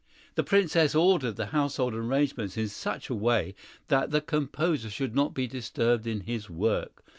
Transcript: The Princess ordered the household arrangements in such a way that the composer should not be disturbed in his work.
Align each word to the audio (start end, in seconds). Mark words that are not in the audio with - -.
The 0.33 0.43
Princess 0.43 0.95
ordered 0.95 1.35
the 1.35 1.45
household 1.53 1.93
arrangements 1.93 2.57
in 2.57 2.69
such 2.69 3.11
a 3.11 3.13
way 3.13 3.53
that 3.87 4.09
the 4.09 4.19
composer 4.19 4.89
should 4.89 5.13
not 5.13 5.35
be 5.35 5.45
disturbed 5.45 6.07
in 6.07 6.21
his 6.21 6.49
work. 6.49 7.05